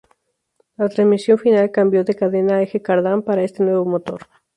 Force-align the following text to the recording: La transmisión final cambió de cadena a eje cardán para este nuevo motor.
La 0.77 0.89
transmisión 0.89 1.37
final 1.37 1.69
cambió 1.69 2.03
de 2.03 2.15
cadena 2.15 2.55
a 2.55 2.63
eje 2.63 2.81
cardán 2.81 3.21
para 3.21 3.43
este 3.43 3.61
nuevo 3.61 3.85
motor. 3.85 4.21